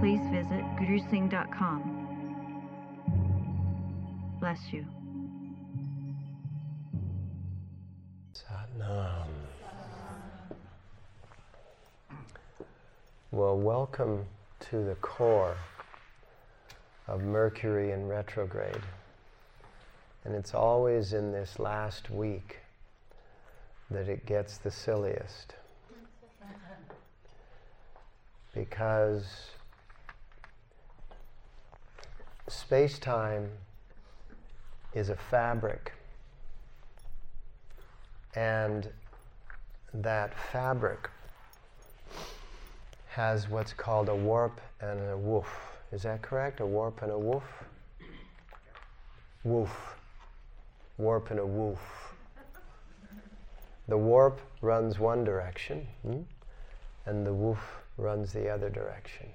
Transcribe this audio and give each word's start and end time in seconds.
please 0.00 0.20
visit 0.30 0.64
gurusingh.com. 0.76 2.06
Bless 4.40 4.72
you. 4.72 4.84
Satnam. 8.34 9.28
Well, 13.30 13.58
welcome 13.58 14.24
to 14.70 14.84
the 14.84 14.94
core 14.96 15.56
of 17.08 17.22
Mercury 17.22 17.92
in 17.92 18.08
retrograde. 18.08 18.82
And 20.24 20.34
it's 20.34 20.54
always 20.54 21.12
in 21.12 21.32
this 21.32 21.58
last 21.58 22.10
week 22.10 22.58
that 23.90 24.08
it 24.08 24.26
gets 24.26 24.58
the 24.58 24.70
silliest. 24.70 25.54
Because 28.54 29.50
space 32.48 32.98
time 32.98 33.50
is 34.94 35.08
a 35.08 35.16
fabric. 35.16 35.92
And 38.34 38.88
that 39.92 40.32
fabric 40.52 41.10
has 43.08 43.48
what's 43.48 43.72
called 43.72 44.08
a 44.08 44.14
warp 44.14 44.60
and 44.80 45.00
a 45.10 45.16
woof. 45.16 45.48
Is 45.92 46.02
that 46.02 46.22
correct? 46.22 46.60
A 46.60 46.66
warp 46.66 47.02
and 47.02 47.10
a 47.10 47.18
woof? 47.18 47.44
Woof. 49.44 49.96
Warp 50.98 51.30
and 51.30 51.40
a 51.40 51.46
woof. 51.46 51.78
The 53.88 53.96
warp 53.96 54.40
runs 54.60 54.98
one 54.98 55.24
direction, 55.24 55.86
hmm? 56.02 56.22
and 57.06 57.24
the 57.24 57.32
woof 57.32 57.58
runs 57.96 58.32
the 58.32 58.48
other 58.48 58.68
direction. 58.68 59.26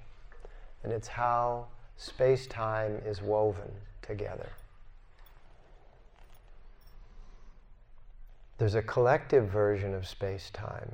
And 0.84 0.92
it's 0.92 1.08
how 1.08 1.66
space 1.96 2.46
time 2.46 3.00
is 3.04 3.22
woven 3.22 3.70
together. 4.02 4.48
There's 8.58 8.74
a 8.74 8.82
collective 8.82 9.48
version 9.48 9.94
of 9.94 10.06
space 10.06 10.50
time, 10.50 10.92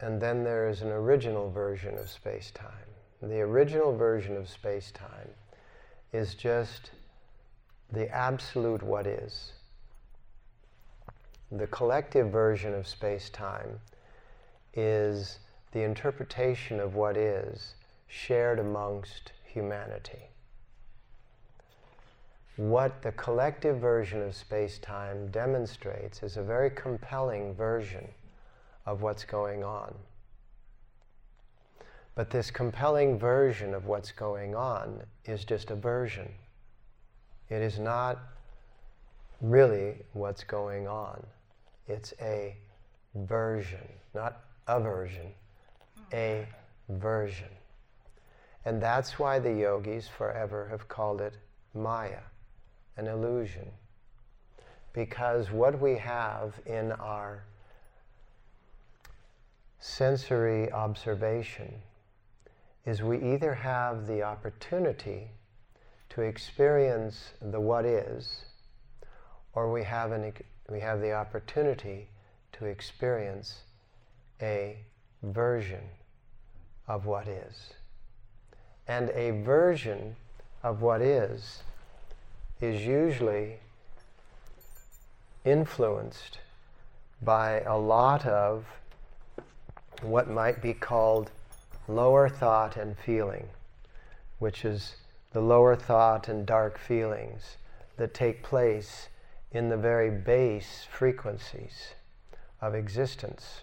and 0.00 0.20
then 0.20 0.42
there 0.42 0.68
is 0.68 0.82
an 0.82 0.90
original 0.90 1.50
version 1.50 1.96
of 1.98 2.10
space 2.10 2.50
time. 2.50 2.88
The 3.22 3.40
original 3.40 3.96
version 3.96 4.36
of 4.36 4.48
space 4.48 4.90
time 4.92 5.30
is 6.12 6.34
just 6.34 6.90
the 7.92 8.08
absolute 8.08 8.82
what 8.82 9.06
is. 9.06 9.52
The 11.50 11.66
collective 11.66 12.30
version 12.30 12.74
of 12.74 12.86
space 12.86 13.30
time 13.30 13.80
is 14.74 15.38
the 15.72 15.82
interpretation 15.82 16.78
of 16.80 16.94
what 16.94 17.16
is 17.16 17.74
shared 18.06 18.58
amongst 18.58 19.32
humanity. 19.52 20.30
What 22.56 23.02
the 23.02 23.12
collective 23.12 23.78
version 23.78 24.20
of 24.22 24.34
space 24.34 24.78
time 24.78 25.30
demonstrates 25.30 26.22
is 26.22 26.36
a 26.36 26.42
very 26.42 26.70
compelling 26.70 27.54
version 27.54 28.08
of 28.84 29.02
what's 29.02 29.24
going 29.24 29.62
on. 29.62 29.94
But 32.14 32.30
this 32.30 32.50
compelling 32.50 33.16
version 33.16 33.74
of 33.74 33.86
what's 33.86 34.10
going 34.10 34.56
on 34.56 35.02
is 35.24 35.44
just 35.44 35.70
a 35.70 35.76
version. 35.76 36.28
It 37.48 37.62
is 37.62 37.78
not 37.78 38.18
really 39.40 39.94
what's 40.14 40.42
going 40.42 40.88
on. 40.88 41.24
It's 41.86 42.12
a 42.20 42.56
version, 43.14 43.88
not 44.14 44.40
a 44.66 44.80
version, 44.80 45.32
a 46.12 46.46
version. 46.88 47.48
And 48.68 48.82
that's 48.82 49.18
why 49.18 49.38
the 49.38 49.50
yogis 49.50 50.08
forever 50.08 50.68
have 50.68 50.88
called 50.88 51.22
it 51.22 51.32
Maya, 51.72 52.20
an 52.98 53.06
illusion. 53.06 53.66
Because 54.92 55.50
what 55.50 55.80
we 55.80 55.96
have 55.96 56.52
in 56.66 56.92
our 56.92 57.44
sensory 59.78 60.70
observation 60.70 61.76
is 62.84 63.02
we 63.02 63.32
either 63.32 63.54
have 63.54 64.06
the 64.06 64.22
opportunity 64.22 65.30
to 66.10 66.20
experience 66.20 67.32
the 67.40 67.58
what 67.58 67.86
is, 67.86 68.44
or 69.54 69.72
we 69.72 69.82
have, 69.82 70.12
an, 70.12 70.30
we 70.68 70.80
have 70.80 71.00
the 71.00 71.14
opportunity 71.14 72.10
to 72.52 72.66
experience 72.66 73.62
a 74.42 74.76
version 75.22 75.84
of 76.86 77.06
what 77.06 77.26
is. 77.26 77.72
And 78.88 79.10
a 79.10 79.30
version 79.42 80.16
of 80.62 80.80
what 80.80 81.02
is 81.02 81.62
is 82.60 82.84
usually 82.84 83.58
influenced 85.44 86.38
by 87.22 87.60
a 87.60 87.76
lot 87.76 88.26
of 88.26 88.64
what 90.02 90.30
might 90.30 90.62
be 90.62 90.72
called 90.72 91.30
lower 91.86 92.28
thought 92.28 92.76
and 92.76 92.96
feeling, 92.96 93.48
which 94.38 94.64
is 94.64 94.96
the 95.32 95.40
lower 95.40 95.76
thought 95.76 96.28
and 96.28 96.46
dark 96.46 96.78
feelings 96.78 97.56
that 97.96 98.14
take 98.14 98.42
place 98.42 99.08
in 99.52 99.68
the 99.68 99.76
very 99.76 100.10
base 100.10 100.86
frequencies 100.90 101.92
of 102.60 102.74
existence. 102.74 103.62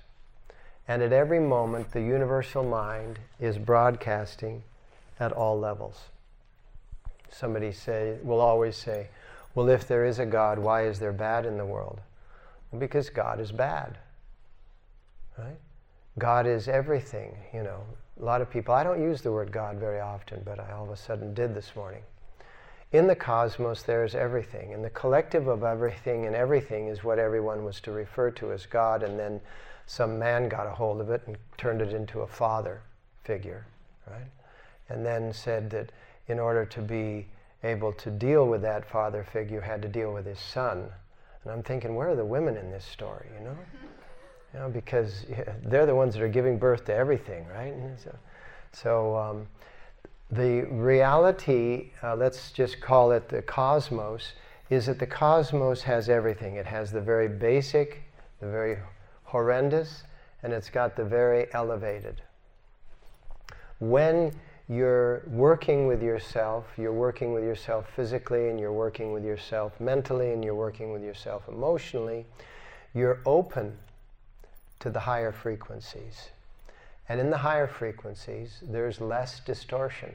And 0.88 1.02
at 1.02 1.12
every 1.12 1.40
moment, 1.40 1.92
the 1.92 2.02
universal 2.02 2.63
mind 2.63 3.19
is 3.40 3.57
broadcasting 3.57 4.63
at 5.20 5.31
all 5.31 5.59
levels. 5.59 6.09
Somebody 7.30 7.72
say, 7.72 8.18
will 8.24 8.40
always 8.40 8.76
say, 8.76 9.08
well, 9.53 9.70
if 9.70 9.88
there 9.88 10.06
is 10.06 10.20
a 10.20 10.26
God, 10.26 10.59
why 10.59 10.86
is 10.86 11.00
there 11.00 11.14
bad 11.14 11.46
in 11.46 11.58
the 11.58 11.66
world? 11.66 12.00
Well, 12.72 12.80
because 12.80 13.09
God 13.09 13.40
is 13.40 13.52
bad. 13.52 13.98
Right? 15.38 15.58
God 16.18 16.48
is 16.48 16.68
everything, 16.68 17.36
you 17.54 17.64
know. 17.64 17.81
A 18.22 18.24
lot 18.24 18.42
of 18.42 18.50
people, 18.50 18.74
I 18.74 18.84
don't 18.84 19.02
use 19.02 19.22
the 19.22 19.31
word 19.31 19.52
God 19.52 19.78
very 19.78 20.00
often, 20.00 20.42
but 20.46 20.59
I 20.59 20.72
all 20.72 20.86
of 20.86 20.92
a 20.92 20.98
sudden 20.98 21.34
did 21.34 21.54
this 21.54 21.75
morning. 21.75 22.02
In 22.92 23.08
the 23.08 23.16
cosmos, 23.16 23.84
there 23.84 24.06
is 24.06 24.16
everything, 24.16 24.74
and 24.74 24.84
the 24.84 24.90
collective 24.90 25.48
of 25.48 25.64
everything 25.64 26.25
and 26.25 26.36
everything 26.36 26.88
is 26.88 27.04
what 27.04 27.20
everyone 27.20 27.66
was 27.66 27.81
to 27.81 27.92
refer 27.92 28.31
to 28.31 28.54
as 28.54 28.66
God, 28.66 29.04
and 29.04 29.20
then 29.20 29.42
some 29.86 30.18
man 30.18 30.48
got 30.48 30.68
a 30.68 30.72
hold 30.72 31.02
of 31.02 31.09
it 31.09 31.24
and 31.28 31.38
turned 31.58 31.81
it 31.81 31.94
into 31.94 32.22
a 32.22 32.28
father 32.28 32.81
figure, 33.24 33.66
right? 34.09 34.28
And 34.90 35.06
then 35.06 35.34
said 35.34 35.69
that 35.72 35.91
in 36.28 36.40
order 36.40 36.66
to 36.66 36.81
be 36.81 37.28
able 37.63 37.94
to 37.94 38.12
deal 38.12 38.47
with 38.47 38.62
that 38.62 38.90
father 38.90 39.23
figure, 39.23 39.56
you 39.56 39.62
had 39.62 39.81
to 39.81 39.88
deal 39.88 40.13
with 40.13 40.25
his 40.25 40.40
son. 40.40 40.90
And 41.44 41.51
I'm 41.51 41.63
thinking, 41.63 41.96
where 41.96 42.09
are 42.09 42.16
the 42.16 42.25
women 42.25 42.57
in 42.57 42.72
this 42.72 42.85
story, 42.85 43.28
you 43.38 43.45
know? 43.45 43.57
You 44.53 44.59
know, 44.59 44.69
because 44.69 45.25
they're 45.63 45.85
the 45.85 45.95
ones 45.95 46.13
that 46.13 46.24
are 46.24 46.27
giving 46.27 46.57
birth 46.57 46.86
to 46.86 46.94
everything, 46.94 47.45
right? 47.48 47.74
So, 48.04 48.15
so 48.71 49.18
um, 49.18 49.48
the 50.31 50.63
reality, 50.63 51.92
uh, 52.04 52.15
let's 52.15 52.51
just 52.51 52.80
call 52.80 53.12
it 53.12 53.30
the 53.30 53.42
cosmos, 53.42 54.33
is 54.69 54.88
that 54.88 55.00
the 55.00 55.07
cosmos 55.07 55.83
has 55.83 56.10
everything. 56.10 56.56
It 56.56 56.65
has 56.65 56.92
the 56.92 57.01
very 57.01 57.27
basic, 57.27 58.04
the 58.39 58.48
very 58.48 58.77
horrendous, 59.24 60.04
and 60.42 60.54
it's 60.54 60.69
got 60.69 60.95
the 60.95 61.04
very 61.04 61.48
elevated. 61.54 62.21
When 63.80 64.31
you're 64.67 65.23
working 65.27 65.85
with 65.88 66.01
yourself, 66.01 66.65
you're 66.77 66.94
working 66.94 67.33
with 67.33 67.44
yourself 67.44 67.85
physically, 67.95 68.50
and 68.50 68.59
you're 68.59 68.73
working 68.73 69.13
with 69.13 69.23
yourself 69.23 69.79
mentally, 69.79 70.33
and 70.33 70.44
you're 70.44 70.56
working 70.56 70.91
with 70.91 71.03
yourself 71.03 71.44
emotionally, 71.47 72.25
you're 72.94 73.19
open 73.25 73.77
to 74.79 74.89
the 74.89 75.00
higher 75.01 75.31
frequencies. 75.31 76.29
And 77.07 77.19
in 77.19 77.29
the 77.29 77.38
higher 77.38 77.67
frequencies, 77.67 78.63
there's 78.63 79.00
less 79.00 79.39
distortion 79.39 80.13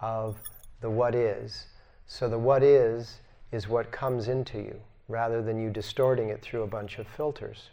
of 0.00 0.36
the 0.80 0.90
what 0.90 1.14
is. 1.14 1.66
So 2.06 2.28
the 2.28 2.38
what 2.38 2.62
is 2.62 3.18
is 3.52 3.68
what 3.68 3.92
comes 3.92 4.28
into 4.28 4.58
you 4.58 4.80
rather 5.08 5.42
than 5.42 5.60
you 5.60 5.70
distorting 5.70 6.28
it 6.28 6.42
through 6.42 6.62
a 6.62 6.66
bunch 6.66 6.98
of 6.98 7.06
filters. 7.06 7.70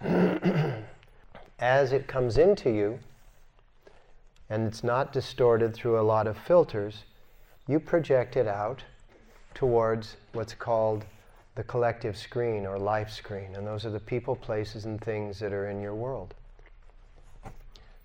As 1.58 1.92
it 1.92 2.06
comes 2.06 2.38
into 2.38 2.70
you, 2.70 2.98
and 4.48 4.66
it's 4.66 4.84
not 4.84 5.12
distorted 5.12 5.74
through 5.74 5.98
a 5.98 6.02
lot 6.02 6.26
of 6.26 6.38
filters, 6.38 7.04
you 7.66 7.80
project 7.80 8.36
it 8.36 8.46
out 8.46 8.84
towards 9.54 10.16
what's 10.32 10.54
called 10.54 11.04
the 11.56 11.64
collective 11.64 12.16
screen 12.16 12.66
or 12.66 12.78
life 12.78 13.10
screen. 13.10 13.54
And 13.56 13.66
those 13.66 13.84
are 13.84 13.90
the 13.90 13.98
people, 13.98 14.36
places, 14.36 14.84
and 14.84 15.00
things 15.00 15.40
that 15.40 15.52
are 15.52 15.68
in 15.68 15.80
your 15.80 15.94
world. 15.94 16.34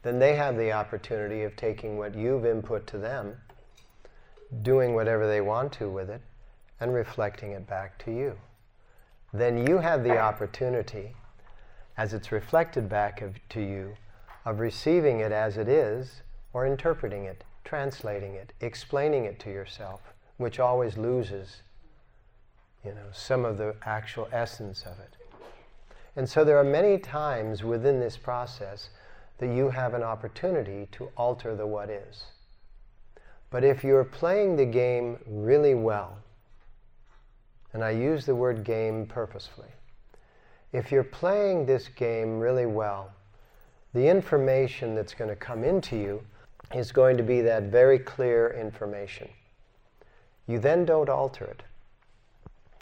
Then 0.04 0.18
they 0.18 0.36
have 0.36 0.58
the 0.58 0.72
opportunity 0.72 1.44
of 1.44 1.56
taking 1.56 1.98
what 1.98 2.16
you've 2.16 2.46
input 2.46 2.88
to 2.88 2.98
them, 2.98 3.36
doing 4.64 4.96
whatever 4.96 5.28
they 5.28 5.42
want 5.42 5.72
to 5.74 5.90
with 5.90 6.10
it, 6.10 6.22
and 6.80 6.94
reflecting 6.94 7.52
it 7.52 7.68
back 7.68 8.04
to 8.06 8.12
you. 8.12 8.36
Then 9.32 9.68
you 9.68 9.78
have 9.78 10.04
the 10.04 10.18
opportunity, 10.18 11.16
as 11.98 12.14
it's 12.14 12.32
reflected 12.32 12.90
back 12.90 13.22
of, 13.22 13.36
to 13.50 13.62
you, 13.62 13.96
of 14.44 14.60
receiving 14.60 15.20
it 15.20 15.32
as 15.32 15.58
it 15.58 15.68
is 15.68 16.22
or 16.54 16.66
interpreting 16.66 17.26
it, 17.26 17.44
translating 17.64 18.34
it, 18.34 18.54
explaining 18.62 19.26
it 19.26 19.40
to 19.40 19.50
yourself, 19.50 20.02
which 20.38 20.60
always 20.60 20.98
loses 20.98 21.62
you 22.84 22.92
know, 22.92 23.08
some 23.12 23.46
of 23.46 23.58
the 23.58 23.76
actual 23.86 24.28
essence 24.32 24.84
of 24.84 25.00
it. 25.00 25.16
And 26.16 26.28
so 26.28 26.44
there 26.44 26.58
are 26.58 26.64
many 26.64 26.98
times 26.98 27.64
within 27.64 28.00
this 28.00 28.18
process 28.18 28.90
that 29.38 29.48
you 29.48 29.70
have 29.70 29.94
an 29.94 30.04
opportunity 30.04 30.88
to 30.92 31.10
alter 31.16 31.56
the 31.56 31.66
what 31.66 31.90
is. 31.90 32.26
But 33.50 33.64
if 33.64 33.84
you're 33.84 34.04
playing 34.04 34.56
the 34.56 34.66
game 34.66 35.20
really 35.26 35.74
well, 35.74 36.18
and 37.74 37.84
I 37.84 37.92
use 37.92 38.26
the 38.26 38.36
word 38.36 38.64
game 38.64 39.06
purposefully, 39.06 39.70
if 40.74 40.92
you're 40.92 41.04
playing 41.04 41.66
this 41.66 41.88
game 41.88 42.40
really 42.40 42.66
well, 42.66 43.12
the 43.94 44.08
information 44.08 44.96
that's 44.96 45.14
going 45.14 45.30
to 45.30 45.36
come 45.36 45.64
into 45.64 45.98
you 45.98 46.22
is 46.76 46.92
going 46.92 47.18
to 47.18 47.24
be 47.24 47.42
that 47.42 47.64
very 47.64 48.00
clear 48.00 48.50
information. 48.60 49.30
You 50.48 50.60
then 50.60 50.86
don't 50.86 51.10
alter 51.10 51.46
it. 51.46 51.64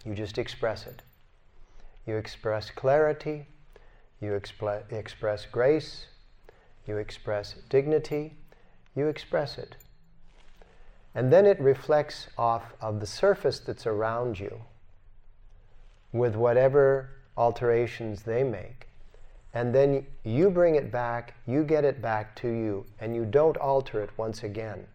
You 0.06 0.14
just 0.14 0.38
express 0.38 0.88
it. 0.88 1.02
You 2.06 2.16
express 2.18 2.72
clarity, 2.72 3.46
you 4.22 4.34
express 4.34 5.46
grace, 5.52 6.06
you 6.88 6.98
express 6.98 7.56
dignity, 7.70 8.34
you 8.96 9.08
express 9.08 9.58
it. 9.58 9.76
And 11.16 11.32
then 11.32 11.46
it 11.46 11.60
reflects 11.60 12.28
off 12.38 12.74
of 12.82 13.00
the 13.00 13.06
surface 13.06 13.60
that's 13.60 13.86
around 13.86 14.40
you 14.40 14.62
with 16.12 16.36
whatever 16.36 17.12
alterations 17.38 18.24
they 18.24 18.44
make. 18.44 18.89
And 19.54 19.74
then 19.74 20.06
you 20.24 20.50
bring 20.50 20.75
it 20.75 20.92
back, 20.92 21.34
you 21.48 21.63
get 21.63 21.84
it 21.84 22.01
back 22.01 22.36
to 22.38 22.48
you, 22.48 22.86
and 23.00 23.16
you 23.16 23.25
don't 23.25 23.57
alter 23.57 24.01
it 24.01 24.12
once 24.18 24.44
again. 24.44 24.86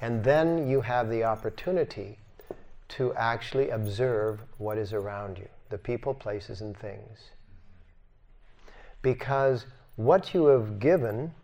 And 0.00 0.24
then 0.24 0.68
you 0.68 0.80
have 0.80 1.08
the 1.08 1.24
opportunity 1.24 2.18
to 2.88 3.14
actually 3.14 3.70
observe 3.70 4.40
what 4.58 4.78
is 4.78 4.92
around 4.92 5.38
you 5.38 5.48
the 5.68 5.78
people, 5.78 6.14
places, 6.14 6.60
and 6.60 6.76
things. 6.78 7.30
Because 9.02 9.66
what 9.96 10.32
you 10.32 10.46
have 10.46 10.78
given, 10.78 11.34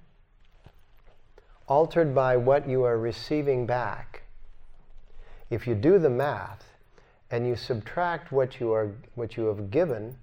altered 1.66 2.14
by 2.14 2.36
what 2.36 2.68
you 2.68 2.84
are 2.84 2.98
receiving 2.98 3.66
back, 3.66 4.22
if 5.50 5.66
you 5.66 5.74
do 5.74 5.98
the 5.98 6.08
math 6.08 6.64
and 7.32 7.48
you 7.48 7.56
subtract 7.56 8.30
what 8.30 8.60
you, 8.60 8.72
are, 8.72 8.92
what 9.16 9.36
you 9.36 9.46
have 9.46 9.72
given 9.72 10.16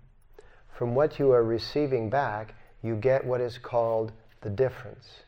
from 0.72 0.96
what 0.96 1.20
you 1.20 1.32
are 1.32 1.44
receiving 1.44 2.10
back, 2.10 2.56
you 2.82 2.96
get 2.96 3.26
what 3.26 3.42
is 3.42 3.58
called 3.58 4.12
the 4.42 4.50
difference. 4.50 5.24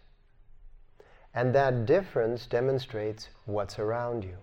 And 1.34 1.54
that 1.56 1.86
difference 1.86 2.46
demonstrates 2.46 3.30
what's 3.46 3.80
around 3.80 4.24
you. 4.24 4.38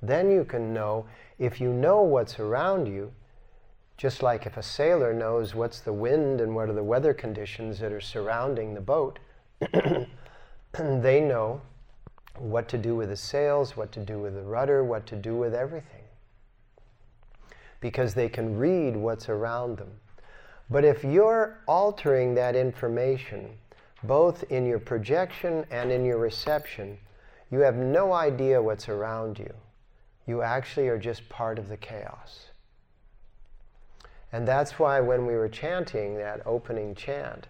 Then 0.00 0.30
you 0.30 0.44
can 0.44 0.74
know, 0.74 1.06
if 1.38 1.60
you 1.60 1.72
know 1.72 2.02
what's 2.02 2.38
around 2.40 2.86
you, 2.86 3.12
just 3.96 4.22
like 4.22 4.46
if 4.46 4.56
a 4.56 4.62
sailor 4.62 5.12
knows 5.12 5.54
what's 5.54 5.80
the 5.80 5.92
wind 5.92 6.40
and 6.40 6.54
what 6.54 6.68
are 6.68 6.74
the 6.74 6.82
weather 6.82 7.14
conditions 7.14 7.78
that 7.78 7.92
are 7.92 8.00
surrounding 8.00 8.74
the 8.74 8.80
boat, 8.80 9.18
they 10.72 11.20
know 11.20 11.60
what 12.38 12.68
to 12.68 12.78
do 12.78 12.96
with 12.96 13.10
the 13.10 13.16
sails, 13.16 13.76
what 13.76 13.92
to 13.92 14.00
do 14.00 14.18
with 14.18 14.34
the 14.34 14.42
rudder, 14.42 14.82
what 14.82 15.06
to 15.06 15.16
do 15.16 15.36
with 15.36 15.54
everything. 15.54 16.01
Because 17.82 18.14
they 18.14 18.30
can 18.30 18.56
read 18.56 18.96
what's 18.96 19.28
around 19.28 19.76
them. 19.76 19.90
But 20.70 20.86
if 20.86 21.04
you're 21.04 21.58
altering 21.68 22.34
that 22.36 22.56
information, 22.56 23.50
both 24.02 24.44
in 24.44 24.64
your 24.64 24.78
projection 24.78 25.66
and 25.70 25.92
in 25.92 26.06
your 26.06 26.16
reception, 26.16 26.96
you 27.50 27.58
have 27.58 27.76
no 27.76 28.14
idea 28.14 28.62
what's 28.62 28.88
around 28.88 29.38
you 29.38 29.52
you 30.26 30.42
actually 30.42 30.88
are 30.88 30.98
just 30.98 31.28
part 31.28 31.58
of 31.58 31.68
the 31.68 31.76
chaos. 31.76 32.46
And 34.32 34.46
that's 34.46 34.78
why 34.78 35.00
when 35.00 35.26
we 35.26 35.34
were 35.34 35.48
chanting 35.48 36.16
that 36.16 36.40
opening 36.46 36.94
chant, 36.94 37.48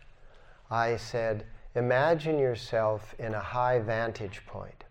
I 0.71 0.97
said, 0.97 1.45
imagine 1.75 2.39
yourself 2.39 3.15
in 3.19 3.35
a 3.35 3.41
high 3.41 3.79
vantage 3.79 4.45
point. 4.47 4.85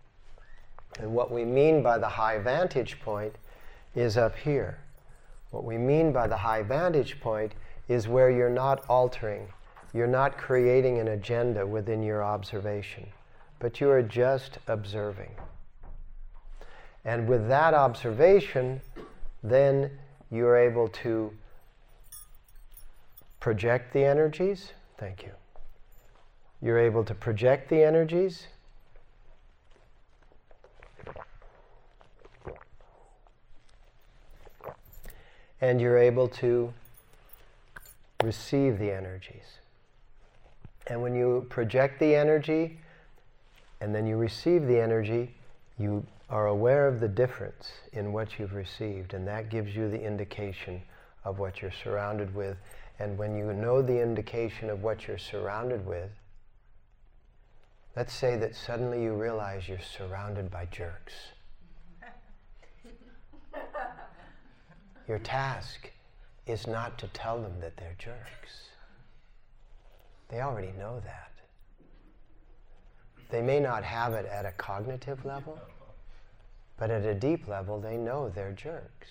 And 0.99 1.13
what 1.13 1.31
we 1.31 1.43
mean 1.43 1.81
by 1.81 1.97
the 1.97 2.07
high 2.07 2.37
vantage 2.37 2.99
point 3.01 3.35
is 3.95 4.15
up 4.17 4.37
here. 4.37 4.79
What 5.51 5.65
we 5.65 5.77
mean 5.77 6.11
by 6.11 6.27
the 6.27 6.37
high 6.37 6.63
vantage 6.63 7.19
point 7.19 7.53
is 7.87 8.07
where 8.07 8.31
you're 8.31 8.49
not 8.49 8.85
altering, 8.89 9.47
you're 9.93 10.07
not 10.07 10.37
creating 10.37 10.99
an 10.99 11.09
agenda 11.09 11.67
within 11.67 12.01
your 12.01 12.23
observation, 12.23 13.07
but 13.59 13.79
you 13.81 13.89
are 13.89 14.01
just 14.01 14.57
observing. 14.67 15.31
And 17.03 17.27
with 17.27 17.47
that 17.49 17.73
observation, 17.73 18.81
then 19.43 19.91
you're 20.29 20.55
able 20.55 20.87
to 20.87 21.33
project 23.39 23.91
the 23.91 24.05
energies. 24.05 24.71
Thank 24.97 25.23
you. 25.23 25.31
You're 26.61 26.79
able 26.79 27.03
to 27.03 27.15
project 27.15 27.69
the 27.69 27.83
energies. 27.83 28.47
And 35.61 35.79
you're 35.79 35.97
able 35.97 36.27
to 36.27 36.73
receive 38.23 38.79
the 38.79 38.91
energies. 38.91 39.59
And 40.87 41.01
when 41.01 41.15
you 41.15 41.45
project 41.49 41.99
the 41.99 42.15
energy 42.15 42.79
and 43.79 43.93
then 43.93 44.05
you 44.05 44.17
receive 44.17 44.67
the 44.67 44.79
energy, 44.79 45.33
you 45.77 46.05
are 46.29 46.47
aware 46.47 46.87
of 46.87 46.99
the 46.99 47.07
difference 47.07 47.71
in 47.93 48.13
what 48.13 48.39
you've 48.39 48.53
received, 48.53 49.13
and 49.13 49.27
that 49.27 49.49
gives 49.49 49.75
you 49.75 49.89
the 49.89 50.01
indication 50.01 50.81
of 51.25 51.39
what 51.39 51.61
you're 51.61 51.71
surrounded 51.83 52.33
with. 52.33 52.57
And 52.99 53.17
when 53.17 53.35
you 53.35 53.53
know 53.53 53.81
the 53.81 54.01
indication 54.01 54.69
of 54.69 54.83
what 54.83 55.07
you're 55.07 55.17
surrounded 55.17 55.85
with, 55.85 56.09
let's 57.95 58.13
say 58.13 58.37
that 58.37 58.55
suddenly 58.55 59.03
you 59.03 59.13
realize 59.13 59.67
you're 59.67 59.79
surrounded 59.79 60.49
by 60.49 60.65
jerks. 60.65 61.13
Your 65.11 65.19
task 65.19 65.91
is 66.47 66.67
not 66.67 66.97
to 66.99 67.07
tell 67.07 67.41
them 67.41 67.59
that 67.59 67.75
they're 67.75 67.97
jerks. 67.99 68.69
They 70.29 70.39
already 70.39 70.71
know 70.79 71.01
that. 71.01 71.31
They 73.29 73.41
may 73.41 73.59
not 73.59 73.83
have 73.83 74.13
it 74.13 74.25
at 74.25 74.45
a 74.45 74.53
cognitive 74.53 75.25
level, 75.25 75.59
but 76.77 76.89
at 76.89 77.03
a 77.03 77.13
deep 77.13 77.49
level, 77.49 77.77
they 77.77 77.97
know 77.97 78.29
they're 78.29 78.53
jerks. 78.53 79.09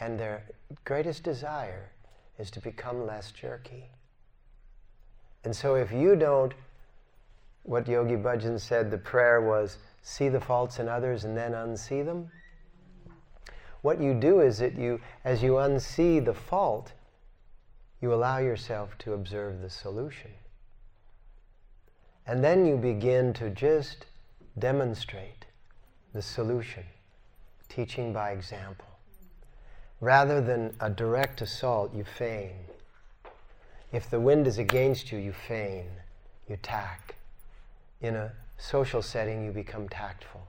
And 0.00 0.18
their 0.18 0.42
greatest 0.84 1.22
desire 1.22 1.92
is 2.36 2.50
to 2.50 2.60
become 2.60 3.06
less 3.06 3.30
jerky. 3.30 3.84
And 5.44 5.54
so 5.54 5.76
if 5.76 5.92
you 5.92 6.16
don't, 6.16 6.52
what 7.62 7.86
Yogi 7.86 8.16
Bhajan 8.16 8.58
said, 8.58 8.90
the 8.90 8.98
prayer 8.98 9.40
was, 9.40 9.78
see 10.02 10.28
the 10.28 10.40
faults 10.40 10.80
in 10.80 10.88
others 10.88 11.22
and 11.22 11.36
then 11.36 11.52
unsee 11.52 12.04
them. 12.04 12.32
What 13.82 14.00
you 14.00 14.14
do 14.14 14.40
is 14.40 14.58
that 14.58 14.76
you, 14.76 15.00
as 15.24 15.42
you 15.42 15.52
unsee 15.52 16.24
the 16.24 16.34
fault, 16.34 16.92
you 18.00 18.12
allow 18.12 18.38
yourself 18.38 18.96
to 18.98 19.12
observe 19.12 19.60
the 19.60 19.70
solution. 19.70 20.30
And 22.26 22.44
then 22.44 22.66
you 22.66 22.76
begin 22.76 23.32
to 23.34 23.50
just 23.50 24.06
demonstrate 24.58 25.46
the 26.12 26.22
solution, 26.22 26.84
teaching 27.68 28.12
by 28.12 28.32
example. 28.32 28.86
Rather 30.00 30.40
than 30.40 30.74
a 30.80 30.90
direct 30.90 31.40
assault, 31.40 31.94
you 31.94 32.04
feign. 32.04 32.54
If 33.92 34.10
the 34.10 34.20
wind 34.20 34.46
is 34.46 34.58
against 34.58 35.10
you, 35.10 35.18
you 35.18 35.32
feign, 35.32 35.86
you 36.48 36.56
tack. 36.56 37.16
In 38.00 38.14
a 38.14 38.32
social 38.58 39.02
setting, 39.02 39.44
you 39.44 39.50
become 39.50 39.88
tactful. 39.88 40.46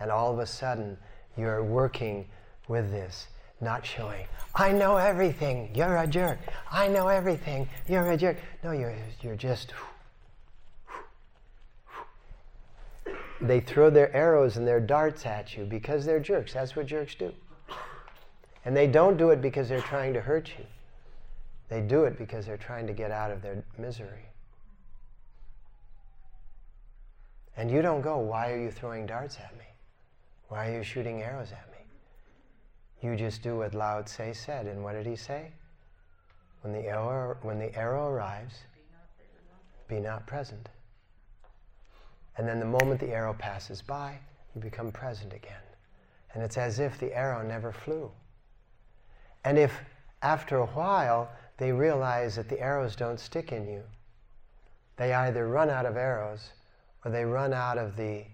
And 0.00 0.10
all 0.10 0.32
of 0.32 0.38
a 0.38 0.46
sudden, 0.46 0.96
you're 1.36 1.62
working 1.62 2.26
with 2.68 2.90
this. 2.90 3.26
not 3.60 3.86
showing. 3.86 4.26
I 4.54 4.72
know 4.72 4.96
everything. 4.96 5.70
You're 5.74 5.96
a 5.96 6.06
jerk. 6.06 6.38
I 6.70 6.88
know 6.88 7.08
everything. 7.08 7.68
You're 7.88 8.10
a 8.10 8.16
jerk. 8.16 8.36
No, 8.62 8.72
you're, 8.72 8.94
you're 9.22 9.36
just. 9.36 9.72
They 13.40 13.60
throw 13.60 13.90
their 13.90 14.14
arrows 14.14 14.56
and 14.56 14.66
their 14.66 14.80
darts 14.80 15.26
at 15.26 15.56
you 15.56 15.64
because 15.64 16.04
they're 16.04 16.20
jerks. 16.20 16.52
That's 16.52 16.74
what 16.76 16.86
jerks 16.86 17.14
do. 17.14 17.32
And 18.64 18.76
they 18.76 18.86
don't 18.86 19.16
do 19.16 19.30
it 19.30 19.40
because 19.40 19.68
they're 19.68 19.80
trying 19.80 20.12
to 20.14 20.20
hurt 20.20 20.50
you. 20.58 20.64
They 21.68 21.80
do 21.80 22.04
it 22.04 22.18
because 22.18 22.46
they're 22.46 22.56
trying 22.56 22.86
to 22.86 22.92
get 22.92 23.10
out 23.10 23.30
of 23.30 23.42
their 23.42 23.64
misery. 23.78 24.26
And 27.56 27.70
you 27.70 27.82
don't 27.82 28.02
go, 28.02 28.18
why 28.18 28.52
are 28.52 28.60
you 28.60 28.70
throwing 28.70 29.06
darts 29.06 29.36
at 29.36 29.56
me? 29.56 29.65
Why 30.48 30.70
are 30.70 30.76
you 30.76 30.82
shooting 30.82 31.22
arrows 31.22 31.52
at 31.52 31.68
me? 31.72 33.08
You 33.08 33.16
just 33.16 33.42
do 33.42 33.58
what 33.58 33.74
Lao 33.74 34.02
Tse 34.02 34.32
said. 34.32 34.66
And 34.66 34.82
what 34.82 34.92
did 34.92 35.06
he 35.06 35.16
say? 35.16 35.52
When 36.62 36.72
the 36.72 36.86
arrow, 36.88 37.36
when 37.42 37.58
the 37.58 37.74
arrow 37.76 38.08
arrives, 38.08 38.54
be 39.88 40.00
not 40.00 40.26
present. 40.26 40.68
And 42.36 42.46
then 42.46 42.60
the 42.60 42.66
moment 42.66 43.00
the 43.00 43.12
arrow 43.12 43.34
passes 43.34 43.82
by, 43.82 44.18
you 44.54 44.60
become 44.60 44.90
present 44.92 45.32
again. 45.32 45.62
And 46.34 46.42
it's 46.42 46.58
as 46.58 46.78
if 46.78 46.98
the 46.98 47.14
arrow 47.16 47.46
never 47.46 47.72
flew. 47.72 48.10
And 49.44 49.58
if 49.58 49.80
after 50.22 50.58
a 50.58 50.66
while 50.66 51.30
they 51.58 51.72
realize 51.72 52.36
that 52.36 52.48
the 52.48 52.60
arrows 52.60 52.96
don't 52.96 53.20
stick 53.20 53.52
in 53.52 53.66
you, 53.66 53.82
they 54.96 55.12
either 55.12 55.46
run 55.48 55.70
out 55.70 55.86
of 55.86 55.96
arrows 55.96 56.50
or 57.04 57.10
they 57.10 57.24
run 57.24 57.52
out 57.52 57.78
of 57.78 57.96
the 57.96 58.24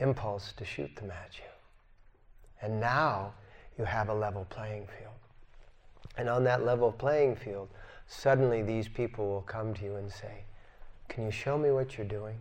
impulse 0.00 0.52
to 0.56 0.64
shoot 0.64 0.94
them 0.96 1.10
at 1.10 1.36
you. 1.38 1.44
And 2.62 2.80
now 2.80 3.32
you 3.78 3.84
have 3.84 4.08
a 4.08 4.14
level 4.14 4.46
playing 4.50 4.86
field. 4.86 5.14
And 6.16 6.28
on 6.28 6.44
that 6.44 6.64
level 6.64 6.90
playing 6.90 7.36
field, 7.36 7.68
suddenly 8.06 8.62
these 8.62 8.88
people 8.88 9.28
will 9.28 9.42
come 9.42 9.74
to 9.74 9.84
you 9.84 9.96
and 9.96 10.10
say, 10.10 10.44
Can 11.08 11.24
you 11.24 11.30
show 11.30 11.56
me 11.56 11.70
what 11.70 11.96
you're 11.96 12.06
doing? 12.06 12.36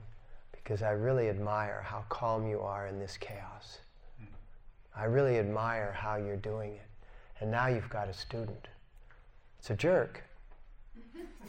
Because 0.51 0.81
I 0.81 0.91
really 0.91 1.29
admire 1.29 1.81
how 1.85 2.03
calm 2.09 2.47
you 2.47 2.59
are 2.59 2.87
in 2.87 2.99
this 2.99 3.17
chaos. 3.17 3.79
I 4.95 5.05
really 5.05 5.37
admire 5.37 5.91
how 5.91 6.15
you're 6.15 6.37
doing 6.37 6.71
it. 6.73 6.89
And 7.39 7.51
now 7.51 7.67
you've 7.67 7.89
got 7.89 8.09
a 8.09 8.13
student. 8.13 8.67
It's 9.59 9.69
a 9.69 9.75
jerk. 9.75 10.23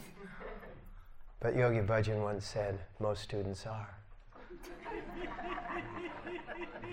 but 1.39 1.55
Yogi 1.55 1.79
Bhajan 1.79 2.21
once 2.21 2.45
said, 2.45 2.79
most 2.99 3.23
students 3.23 3.65
are. 3.65 3.98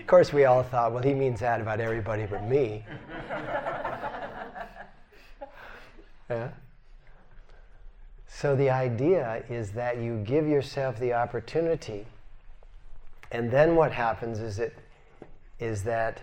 Of 0.07 0.11
course, 0.11 0.31
we 0.31 0.45
all 0.45 0.63
thought, 0.63 0.93
well, 0.93 1.03
he 1.03 1.13
means 1.13 1.41
that 1.41 1.59
about 1.59 1.81
everybody 1.81 2.25
but 2.25 2.41
me. 2.47 2.85
yeah? 6.29 6.47
So 8.25 8.55
the 8.55 8.69
idea 8.69 9.43
is 9.49 9.71
that 9.71 9.97
you 9.97 10.23
give 10.23 10.47
yourself 10.47 10.97
the 10.97 11.11
opportunity, 11.11 12.05
and 13.33 13.51
then 13.51 13.75
what 13.75 13.91
happens 13.91 14.39
is 14.39 14.59
it 14.59 14.77
is 15.59 15.83
that 15.83 16.21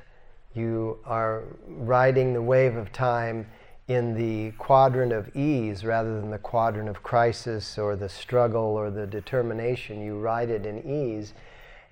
you 0.55 0.99
are 1.05 1.43
riding 1.69 2.33
the 2.33 2.41
wave 2.41 2.77
of 2.77 2.91
time 2.91 3.47
in 3.89 4.15
the 4.15 4.53
quadrant 4.53 5.13
of 5.13 5.29
ease 5.37 5.85
rather 5.85 6.19
than 6.19 6.31
the 6.31 6.39
quadrant 6.39 6.89
of 6.89 7.03
crisis 7.03 7.77
or 7.77 7.97
the 7.97 8.09
struggle 8.09 8.63
or 8.63 8.91
the 8.91 9.07
determination. 9.07 10.01
You 10.01 10.19
ride 10.19 10.49
it 10.49 10.65
in 10.65 10.79
ease. 10.91 11.35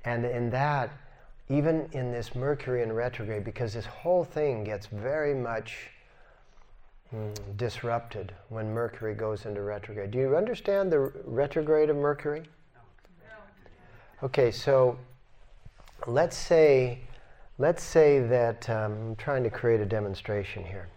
And 0.07 0.25
in 0.25 0.49
that, 0.51 0.91
even 1.49 1.89
in 1.93 2.13
this 2.13 2.35
Mercury 2.35 2.83
in 2.83 2.93
retrograde, 2.93 3.45
because 3.45 3.75
this 3.75 3.87
whole 3.87 4.25
thing 4.25 4.65
gets 4.65 4.87
very 4.87 5.35
much 5.35 5.89
mm, 7.15 7.35
disrupted 7.57 8.33
when 8.49 8.73
Mercury 8.73 9.15
goes 9.15 9.45
into 9.45 9.63
retrograde. 9.63 10.11
Do 10.11 10.19
you 10.19 10.37
understand 10.37 10.93
the 10.93 11.13
retrograde 11.25 11.91
of 11.91 11.97
Mercury? 11.97 12.43
No. 12.75 14.27
Okay, 14.27 14.51
so 14.51 14.99
let's 16.07 16.37
say, 16.37 17.01
let's 17.59 17.83
say 17.83 18.21
that 18.21 18.69
um, 18.71 18.93
I'm 18.93 19.17
trying 19.17 19.43
to 19.45 19.51
create 19.51 19.81
a 19.81 19.87
demonstration 19.87 20.65
here. 20.65 20.89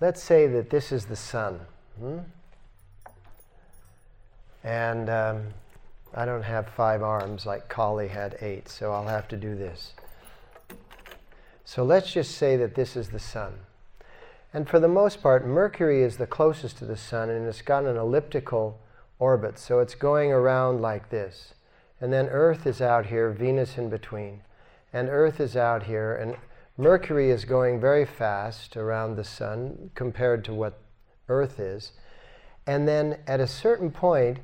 Let's 0.00 0.22
say 0.22 0.46
that 0.48 0.70
this 0.70 0.90
is 0.90 1.04
the 1.04 1.16
sun. 1.16 1.60
Hmm? 1.98 2.18
And 4.64 5.10
um, 5.10 5.44
I 6.14 6.24
don't 6.24 6.42
have 6.42 6.68
five 6.68 7.02
arms 7.02 7.44
like 7.44 7.68
Kali 7.68 8.08
had 8.08 8.36
eight, 8.40 8.68
so 8.68 8.92
I'll 8.92 9.08
have 9.08 9.26
to 9.28 9.36
do 9.36 9.56
this. 9.56 9.94
So 11.64 11.82
let's 11.82 12.12
just 12.12 12.36
say 12.36 12.56
that 12.56 12.74
this 12.74 12.94
is 12.94 13.08
the 13.08 13.18
sun. 13.18 13.54
And 14.52 14.68
for 14.68 14.78
the 14.78 14.86
most 14.86 15.20
part, 15.20 15.44
Mercury 15.44 16.02
is 16.02 16.16
the 16.16 16.26
closest 16.26 16.78
to 16.78 16.84
the 16.84 16.96
sun 16.96 17.30
and 17.30 17.48
it's 17.48 17.62
got 17.62 17.84
an 17.84 17.96
elliptical 17.96 18.78
orbit. 19.18 19.58
So 19.58 19.80
it's 19.80 19.96
going 19.96 20.30
around 20.30 20.80
like 20.80 21.10
this. 21.10 21.54
And 22.00 22.12
then 22.12 22.28
Earth 22.28 22.66
is 22.66 22.80
out 22.80 23.06
here, 23.06 23.30
Venus 23.30 23.76
in 23.76 23.88
between. 23.90 24.42
And 24.92 25.08
Earth 25.08 25.40
is 25.40 25.56
out 25.56 25.84
here, 25.84 26.14
and 26.14 26.36
Mercury 26.76 27.30
is 27.30 27.44
going 27.44 27.80
very 27.80 28.04
fast 28.04 28.76
around 28.76 29.16
the 29.16 29.24
sun 29.24 29.90
compared 29.94 30.44
to 30.44 30.54
what 30.54 30.78
Earth 31.28 31.58
is. 31.58 31.92
And 32.66 32.86
then 32.86 33.18
at 33.26 33.40
a 33.40 33.46
certain 33.46 33.90
point, 33.90 34.38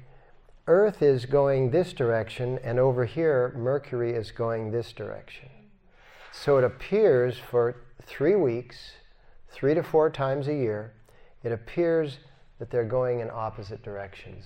Earth 0.70 1.02
is 1.02 1.26
going 1.26 1.72
this 1.72 1.92
direction, 1.92 2.60
and 2.62 2.78
over 2.78 3.04
here, 3.04 3.52
Mercury 3.56 4.12
is 4.12 4.30
going 4.30 4.70
this 4.70 4.92
direction. 4.92 5.48
So 6.30 6.58
it 6.58 6.64
appears 6.64 7.36
for 7.38 7.74
three 8.06 8.36
weeks, 8.36 8.92
three 9.48 9.74
to 9.74 9.82
four 9.82 10.10
times 10.10 10.46
a 10.46 10.54
year, 10.54 10.92
it 11.42 11.50
appears 11.50 12.18
that 12.60 12.70
they're 12.70 12.84
going 12.84 13.18
in 13.18 13.30
opposite 13.32 13.82
directions 13.82 14.44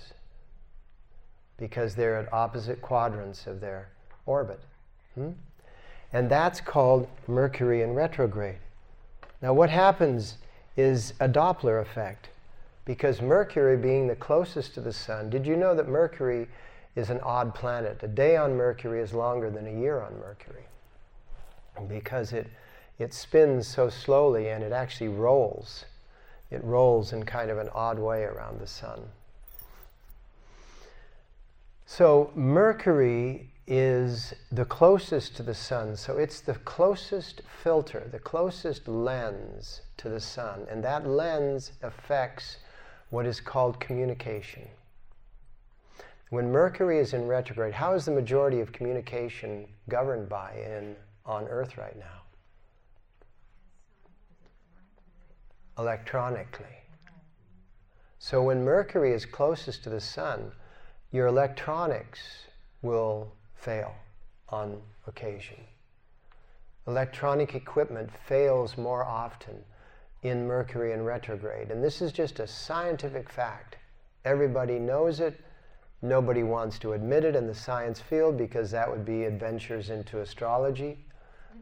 because 1.57 1.93
they're 1.93 2.17
at 2.17 2.33
opposite 2.33 2.81
quadrants 2.81 3.45
of 3.45 3.61
their 3.61 3.89
orbit. 4.25 4.61
Hmm? 5.13 5.33
And 6.11 6.27
that's 6.27 6.59
called 6.59 7.07
Mercury 7.27 7.83
in 7.83 7.93
retrograde. 7.93 8.57
Now, 9.43 9.53
what 9.53 9.69
happens 9.69 10.37
is 10.75 11.13
a 11.19 11.29
Doppler 11.29 11.79
effect 11.79 12.29
because 12.85 13.21
Mercury 13.21 13.77
being 13.77 14.07
the 14.07 14.15
closest 14.15 14.75
to 14.75 14.81
the 14.81 14.93
sun, 14.93 15.29
did 15.29 15.45
you 15.45 15.55
know 15.55 15.75
that 15.75 15.87
Mercury 15.87 16.47
is 16.95 17.09
an 17.09 17.19
odd 17.21 17.55
planet? 17.55 17.99
A 18.03 18.07
day 18.07 18.37
on 18.37 18.55
Mercury 18.55 19.01
is 19.01 19.13
longer 19.13 19.49
than 19.49 19.67
a 19.67 19.79
year 19.79 19.99
on 20.01 20.17
Mercury 20.19 20.65
because 21.89 22.31
it, 22.31 22.47
it 22.99 23.13
spins 23.13 23.67
so 23.67 23.89
slowly 23.89 24.49
and 24.49 24.63
it 24.63 24.71
actually 24.71 25.09
rolls. 25.09 25.85
It 26.51 26.63
rolls 26.63 27.11
in 27.11 27.23
kind 27.23 27.49
of 27.49 27.57
an 27.57 27.69
odd 27.73 27.99
way 27.99 28.23
around 28.23 28.59
the 28.59 28.67
sun. 28.67 29.01
So, 31.87 32.31
Mercury 32.35 33.49
is 33.67 34.33
the 34.51 34.65
closest 34.65 35.35
to 35.37 35.43
the 35.43 35.53
sun, 35.55 35.95
so 35.95 36.17
it's 36.17 36.39
the 36.39 36.55
closest 36.55 37.41
filter, 37.63 38.07
the 38.11 38.19
closest 38.19 38.87
lens 38.87 39.81
to 39.97 40.09
the 40.09 40.19
sun, 40.19 40.67
and 40.69 40.83
that 40.83 41.07
lens 41.07 41.71
affects 41.81 42.57
what 43.15 43.25
is 43.25 43.39
called 43.39 43.79
communication. 43.79 44.67
When 46.31 46.51
Mercury 46.51 46.99
is 46.99 47.13
in 47.13 47.25
retrograde, 47.27 47.73
how 47.73 47.93
is 47.93 48.03
the 48.03 48.11
majority 48.11 48.59
of 48.59 48.73
communication 48.73 49.67
governed 49.87 50.27
by 50.27 50.51
in, 50.55 50.97
on 51.25 51.45
Earth 51.45 51.77
right 51.77 51.97
now? 51.97 52.23
Electronically. 55.79 56.75
So 58.19 58.43
when 58.43 58.65
Mercury 58.65 59.13
is 59.13 59.25
closest 59.25 59.85
to 59.85 59.89
the 59.89 60.01
Sun, 60.01 60.51
your 61.13 61.27
electronics 61.27 62.19
will 62.81 63.31
fail 63.55 63.95
on 64.49 64.81
occasion. 65.07 65.63
Electronic 66.85 67.55
equipment 67.55 68.09
fails 68.27 68.77
more 68.77 69.05
often 69.05 69.63
in 70.27 70.47
Mercury 70.47 70.93
in 70.93 71.03
retrograde. 71.03 71.71
And 71.71 71.83
this 71.83 72.01
is 72.01 72.11
just 72.11 72.39
a 72.39 72.47
scientific 72.47 73.29
fact. 73.29 73.77
Everybody 74.23 74.79
knows 74.79 75.19
it. 75.19 75.39
Nobody 76.01 76.43
wants 76.43 76.79
to 76.79 76.93
admit 76.93 77.23
it 77.23 77.35
in 77.35 77.47
the 77.47 77.55
science 77.55 77.99
field 77.99 78.37
because 78.37 78.71
that 78.71 78.89
would 78.89 79.05
be 79.05 79.23
adventures 79.23 79.89
into 79.89 80.21
astrology, 80.21 81.05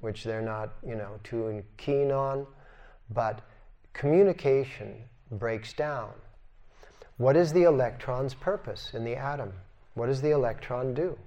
which 0.01 0.23
they're 0.23 0.41
not, 0.41 0.73
you 0.85 0.95
know, 0.95 1.19
too 1.23 1.63
keen 1.77 2.11
on. 2.11 2.47
But 3.09 3.41
communication 3.93 4.95
breaks 5.31 5.73
down. 5.73 6.11
What 7.17 7.35
is 7.35 7.53
the 7.53 7.63
electron's 7.63 8.33
purpose 8.33 8.91
in 8.93 9.03
the 9.03 9.15
atom? 9.15 9.53
What 9.93 10.07
does 10.07 10.21
the 10.21 10.31
electron 10.31 10.93
do? 10.93 11.17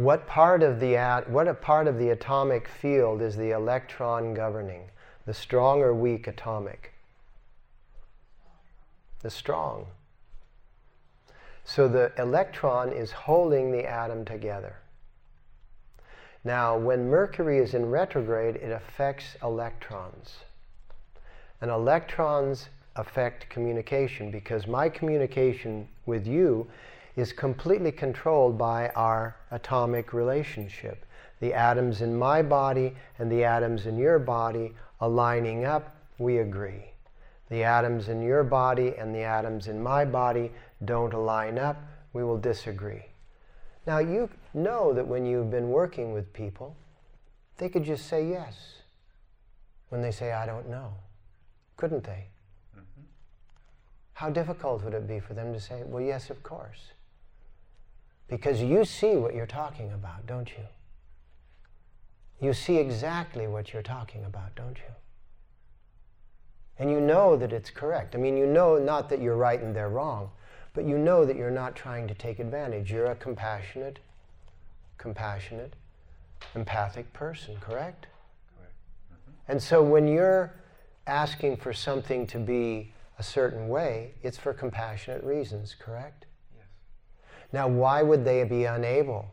What 0.00 0.26
part 0.26 0.62
of 0.62 0.80
the 0.80 0.96
at, 0.96 1.28
what 1.28 1.46
a 1.46 1.52
part 1.52 1.86
of 1.86 1.98
the 1.98 2.08
atomic 2.08 2.68
field 2.68 3.20
is 3.20 3.36
the 3.36 3.50
electron 3.50 4.32
governing? 4.32 4.84
The 5.26 5.34
strong 5.34 5.82
or 5.82 5.92
weak 5.92 6.26
atomic? 6.26 6.94
The 9.20 9.28
strong. 9.28 9.88
So 11.64 11.86
the 11.86 12.12
electron 12.16 12.94
is 12.94 13.12
holding 13.12 13.72
the 13.72 13.84
atom 13.84 14.24
together. 14.24 14.76
Now, 16.44 16.78
when 16.78 17.10
Mercury 17.10 17.58
is 17.58 17.74
in 17.74 17.90
retrograde, 17.90 18.56
it 18.56 18.72
affects 18.72 19.36
electrons. 19.42 20.38
And 21.60 21.70
electrons 21.70 22.70
affect 22.96 23.50
communication 23.50 24.30
because 24.30 24.66
my 24.66 24.88
communication 24.88 25.88
with 26.06 26.26
you 26.26 26.70
is 27.20 27.32
completely 27.32 27.92
controlled 27.92 28.58
by 28.58 28.88
our 28.90 29.36
atomic 29.50 30.12
relationship. 30.12 31.04
The 31.40 31.54
atoms 31.54 32.00
in 32.00 32.18
my 32.18 32.42
body 32.42 32.94
and 33.18 33.30
the 33.30 33.44
atoms 33.44 33.86
in 33.86 33.96
your 33.96 34.18
body 34.18 34.72
aligning 35.00 35.64
up, 35.64 35.96
we 36.18 36.38
agree. 36.38 36.84
The 37.48 37.64
atoms 37.64 38.08
in 38.08 38.22
your 38.22 38.44
body 38.44 38.94
and 38.98 39.14
the 39.14 39.22
atoms 39.22 39.66
in 39.66 39.82
my 39.82 40.04
body 40.04 40.52
don't 40.84 41.12
align 41.12 41.58
up, 41.58 41.82
we 42.12 42.24
will 42.24 42.38
disagree. 42.38 43.04
Now, 43.86 43.98
you 43.98 44.28
know 44.54 44.92
that 44.92 45.06
when 45.06 45.26
you've 45.26 45.50
been 45.50 45.70
working 45.70 46.12
with 46.12 46.32
people, 46.32 46.76
they 47.58 47.68
could 47.68 47.84
just 47.84 48.06
say 48.06 48.28
yes 48.28 48.76
when 49.88 50.02
they 50.02 50.10
say, 50.10 50.32
I 50.32 50.46
don't 50.46 50.68
know. 50.68 50.92
Couldn't 51.76 52.04
they? 52.04 52.28
Mm-hmm. 52.76 53.02
How 54.14 54.30
difficult 54.30 54.84
would 54.84 54.94
it 54.94 55.08
be 55.08 55.18
for 55.18 55.34
them 55.34 55.52
to 55.52 55.60
say, 55.60 55.82
Well, 55.84 56.02
yes, 56.02 56.30
of 56.30 56.42
course? 56.42 56.92
Because 58.30 58.62
you 58.62 58.84
see 58.84 59.16
what 59.16 59.34
you're 59.34 59.44
talking 59.44 59.92
about, 59.92 60.24
don't 60.26 60.48
you? 60.48 60.64
You 62.40 62.54
see 62.54 62.78
exactly 62.78 63.46
what 63.48 63.72
you're 63.72 63.82
talking 63.82 64.24
about, 64.24 64.54
don't 64.54 64.78
you? 64.78 64.94
And 66.78 66.90
you 66.90 67.00
know 67.00 67.36
that 67.36 67.52
it's 67.52 67.68
correct. 67.68 68.14
I 68.14 68.18
mean, 68.18 68.36
you 68.36 68.46
know 68.46 68.78
not 68.78 69.10
that 69.10 69.20
you're 69.20 69.36
right 69.36 69.60
and 69.60 69.74
they're 69.76 69.90
wrong, 69.90 70.30
but 70.72 70.86
you 70.86 70.96
know 70.96 71.26
that 71.26 71.36
you're 71.36 71.50
not 71.50 71.74
trying 71.74 72.06
to 72.08 72.14
take 72.14 72.38
advantage. 72.38 72.90
You're 72.90 73.06
a 73.06 73.16
compassionate, 73.16 73.98
compassionate, 74.96 75.74
empathic 76.54 77.12
person, 77.12 77.56
correct? 77.60 78.06
Correct. 78.56 78.74
Mm-hmm. 79.12 79.52
And 79.52 79.62
so 79.62 79.82
when 79.82 80.06
you're 80.06 80.54
asking 81.06 81.56
for 81.56 81.72
something 81.72 82.26
to 82.28 82.38
be 82.38 82.94
a 83.18 83.22
certain 83.22 83.68
way, 83.68 84.12
it's 84.22 84.38
for 84.38 84.54
compassionate 84.54 85.22
reasons, 85.24 85.74
correct? 85.78 86.24
Now, 87.52 87.68
why 87.68 88.02
would 88.02 88.24
they 88.24 88.44
be 88.44 88.64
unable 88.64 89.30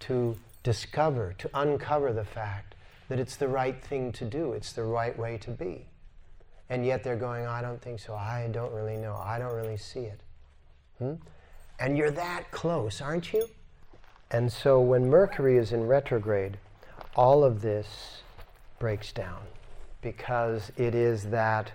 to 0.00 0.36
discover, 0.62 1.34
to 1.38 1.50
uncover 1.54 2.12
the 2.12 2.24
fact 2.24 2.74
that 3.08 3.18
it's 3.18 3.36
the 3.36 3.48
right 3.48 3.82
thing 3.82 4.12
to 4.12 4.24
do, 4.24 4.52
it's 4.52 4.72
the 4.72 4.84
right 4.84 5.16
way 5.18 5.38
to 5.38 5.50
be? 5.50 5.86
And 6.70 6.86
yet 6.86 7.02
they're 7.02 7.16
going, 7.16 7.46
I 7.46 7.60
don't 7.60 7.80
think 7.82 8.00
so, 8.00 8.14
I 8.14 8.48
don't 8.50 8.72
really 8.72 8.96
know, 8.96 9.20
I 9.22 9.38
don't 9.38 9.54
really 9.54 9.76
see 9.76 10.00
it. 10.00 10.20
Hmm? 10.98 11.14
And 11.78 11.98
you're 11.98 12.12
that 12.12 12.50
close, 12.50 13.00
aren't 13.00 13.32
you? 13.32 13.48
And 14.30 14.50
so 14.50 14.80
when 14.80 15.10
Mercury 15.10 15.58
is 15.58 15.72
in 15.72 15.86
retrograde, 15.86 16.56
all 17.16 17.44
of 17.44 17.60
this 17.60 18.22
breaks 18.78 19.12
down 19.12 19.42
because 20.00 20.72
it 20.76 20.94
is 20.94 21.24
that 21.24 21.72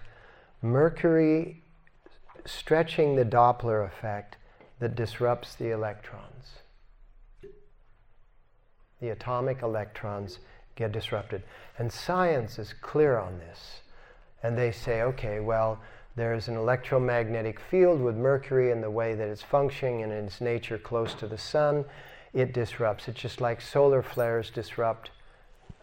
Mercury 0.61 1.61
stretching 2.45 3.15
the 3.15 3.25
Doppler 3.25 3.85
effect 3.85 4.37
that 4.79 4.95
disrupts 4.95 5.55
the 5.55 5.71
electrons. 5.71 6.59
The 8.99 9.09
atomic 9.09 9.61
electrons 9.61 10.39
get 10.75 10.91
disrupted. 10.91 11.43
And 11.77 11.91
science 11.91 12.57
is 12.57 12.73
clear 12.81 13.17
on 13.17 13.39
this. 13.39 13.81
And 14.43 14.57
they 14.57 14.71
say, 14.71 15.01
okay, 15.01 15.39
well, 15.39 15.79
there's 16.15 16.47
an 16.47 16.55
electromagnetic 16.55 17.59
field 17.59 18.01
with 18.01 18.15
Mercury 18.15 18.71
and 18.71 18.83
the 18.83 18.89
way 18.89 19.13
that 19.13 19.27
it's 19.27 19.43
functioning 19.43 20.01
and 20.01 20.11
its 20.11 20.41
nature 20.41 20.77
close 20.77 21.13
to 21.15 21.27
the 21.27 21.37
sun, 21.37 21.85
it 22.33 22.53
disrupts. 22.53 23.07
It's 23.07 23.19
just 23.19 23.41
like 23.41 23.61
solar 23.61 24.01
flares 24.01 24.49
disrupt, 24.49 25.11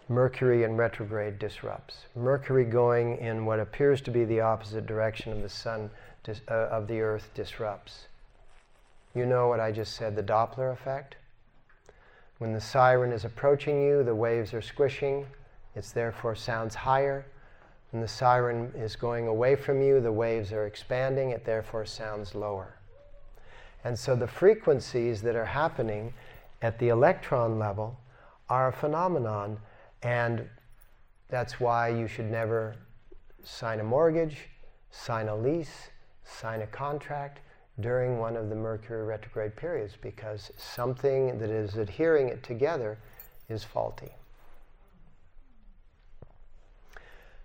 Mercury 0.09 0.65
in 0.65 0.77
retrograde 0.77 1.39
disrupts. 1.39 2.07
Mercury 2.15 2.65
going 2.65 3.19
in 3.19 3.47
what 3.47 3.61
appears 3.61 4.01
to 4.03 4.11
be 4.11 4.25
the 4.25 4.41
opposite 4.41 4.87
direction 4.87 5.33
of 5.33 5.41
the 5.41 5.49
sun, 5.49 5.91
dis- 6.25 6.43
uh, 6.49 6.69
of 6.71 6.89
the 6.89 7.01
earth, 7.01 7.31
disrupts. 7.35 8.09
You 9.15 9.27
know 9.27 9.47
what 9.47 9.61
I 9.61 9.71
just 9.71 9.95
said, 9.95 10.17
the 10.17 10.23
Doppler 10.23 10.73
effect? 10.73 11.15
When 12.39 12.53
the 12.53 12.61
siren 12.61 13.13
is 13.13 13.25
approaching 13.25 13.81
you, 13.81 14.03
the 14.03 14.15
waves 14.15 14.53
are 14.53 14.63
squishing, 14.63 15.27
it 15.77 15.85
therefore 15.95 16.35
sounds 16.35 16.75
higher. 16.75 17.25
When 17.93 18.03
the 18.03 18.09
siren 18.09 18.73
is 18.77 18.97
going 18.97 19.29
away 19.29 19.55
from 19.55 19.81
you, 19.81 20.01
the 20.01 20.11
waves 20.11 20.53
are 20.53 20.67
expanding, 20.67 21.31
it 21.31 21.45
therefore 21.45 21.87
sounds 21.87 22.35
lower. 22.35 22.75
And 23.85 23.97
so 23.97 24.17
the 24.17 24.27
frequencies 24.27 25.23
that 25.23 25.37
are 25.37 25.45
happening 25.45 26.13
at 26.61 26.79
the 26.81 26.89
electron 26.89 27.57
level 27.57 27.97
are 28.49 28.69
a 28.69 28.73
phenomenon, 28.73 29.59
and 30.03 30.49
that's 31.29 31.61
why 31.61 31.89
you 31.89 32.09
should 32.09 32.31
never 32.31 32.75
sign 33.45 33.79
a 33.79 33.85
mortgage, 33.85 34.49
sign 34.91 35.29
a 35.29 35.37
lease, 35.37 35.91
sign 36.25 36.63
a 36.63 36.67
contract 36.67 37.39
during 37.81 38.19
one 38.19 38.37
of 38.37 38.49
the 38.49 38.55
Mercury 38.55 39.05
retrograde 39.05 39.57
periods 39.57 39.95
because 40.01 40.51
something 40.57 41.39
that 41.39 41.51
is 41.51 41.77
adhering 41.77 42.29
it 42.29 42.43
together 42.43 42.99
is 43.49 43.65
faulty. 43.65 44.13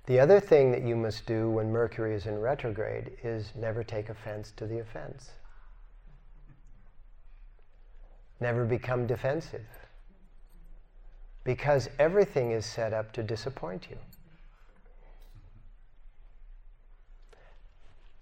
The 0.06 0.20
other 0.20 0.40
thing 0.40 0.72
that 0.72 0.82
you 0.82 0.96
must 0.96 1.26
do 1.26 1.50
when 1.50 1.72
Mercury 1.72 2.16
is 2.16 2.26
in 2.26 2.40
retrograde 2.40 3.12
is 3.24 3.52
never 3.56 3.84
take 3.84 4.10
offense 4.10 4.52
to 4.58 4.66
the 4.66 4.80
offense. 4.80 5.32
Never 8.40 8.66
become 8.66 9.06
defensive. 9.06 9.66
Because 11.44 11.90
everything 12.00 12.52
is 12.52 12.66
set 12.66 12.94
up 12.94 13.12
to 13.14 13.24
disappoint 13.24 13.88
you. 13.90 13.98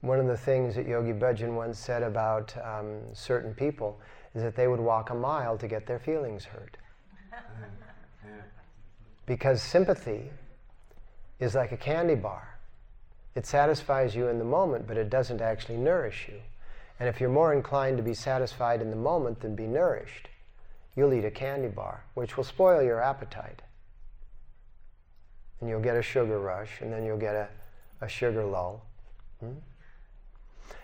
One 0.07 0.21
of 0.21 0.27
the 0.27 0.37
things 0.37 0.75
that 0.75 0.87
Yogi 0.87 1.11
Bhajan 1.11 1.53
once 1.53 1.77
said 1.77 2.01
about 2.01 2.55
um, 2.63 3.01
certain 3.13 3.53
people 3.53 3.99
is 4.33 4.41
that 4.41 4.55
they 4.55 4.69
would 4.69 4.79
walk 4.79 5.09
a 5.09 5.13
mile 5.13 5.57
to 5.57 5.67
get 5.67 5.85
their 5.85 5.99
feelings 5.99 6.45
hurt. 6.45 6.77
Because 9.25 9.61
sympathy 9.61 10.29
is 11.41 11.55
like 11.55 11.73
a 11.73 11.77
candy 11.77 12.15
bar. 12.15 12.57
It 13.35 13.45
satisfies 13.45 14.15
you 14.15 14.29
in 14.29 14.39
the 14.39 14.45
moment, 14.45 14.87
but 14.87 14.95
it 14.95 15.09
doesn't 15.09 15.41
actually 15.41 15.77
nourish 15.77 16.29
you. 16.29 16.39
And 17.01 17.09
if 17.09 17.19
you're 17.19 17.29
more 17.29 17.53
inclined 17.53 17.97
to 17.97 18.03
be 18.03 18.13
satisfied 18.13 18.81
in 18.81 18.89
the 18.89 18.95
moment 18.95 19.41
than 19.41 19.55
be 19.55 19.67
nourished, 19.67 20.29
you'll 20.95 21.13
eat 21.13 21.25
a 21.25 21.31
candy 21.31 21.67
bar, 21.67 22.05
which 22.13 22.37
will 22.37 22.45
spoil 22.45 22.81
your 22.81 23.01
appetite. 23.01 23.61
And 25.59 25.69
you'll 25.69 25.81
get 25.81 25.97
a 25.97 26.01
sugar 26.01 26.39
rush, 26.39 26.79
and 26.79 26.93
then 26.93 27.03
you'll 27.03 27.17
get 27.17 27.35
a, 27.35 27.49
a 27.99 28.07
sugar 28.07 28.45
lull. 28.45 28.85
Hmm? 29.41 29.57